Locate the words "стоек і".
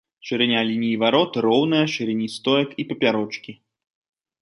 2.39-2.89